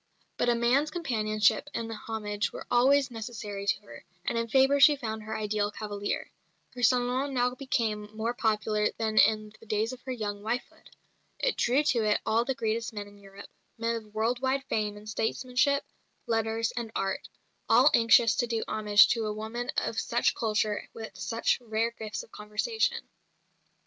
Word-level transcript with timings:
But 0.35 0.49
a 0.49 0.55
man's 0.55 0.89
companionship 0.89 1.69
and 1.75 1.93
homage 1.93 2.51
were 2.51 2.65
always 2.71 3.11
necessary 3.11 3.67
to 3.67 3.81
her, 3.81 4.03
and 4.25 4.35
in 4.35 4.47
Fabre 4.47 4.79
she 4.79 4.95
found 4.95 5.21
her 5.21 5.37
ideal 5.37 5.69
cavalier. 5.69 6.31
Her 6.73 6.81
salon 6.81 7.35
now 7.35 7.53
became 7.53 8.09
more 8.17 8.33
popular 8.33 8.85
even 8.85 8.95
than 8.97 9.17
in 9.19 9.53
the 9.59 9.67
days 9.67 9.93
of 9.93 10.01
her 10.01 10.11
young 10.11 10.41
wifehood. 10.41 10.89
It 11.37 11.55
drew 11.55 11.83
to 11.83 12.03
it 12.03 12.19
all 12.25 12.43
the 12.45 12.55
greatest 12.55 12.91
men 12.93 13.07
in 13.07 13.19
Europe, 13.19 13.51
men 13.77 13.95
of 13.95 14.15
world 14.15 14.39
wide 14.41 14.63
fame 14.63 14.97
in 14.97 15.05
statesmanship, 15.05 15.85
letters, 16.25 16.71
and 16.71 16.91
art, 16.95 17.29
all 17.69 17.91
anxious 17.93 18.33
to 18.37 18.47
do 18.47 18.63
homage 18.67 19.07
to 19.09 19.27
a 19.27 19.33
woman 19.33 19.69
of 19.77 19.99
such 19.99 20.33
culture 20.33 20.73
and 20.77 20.87
with 20.95 21.15
such 21.15 21.61
rare 21.61 21.91
gifts 21.91 22.23
of 22.23 22.31
conversation. 22.31 23.07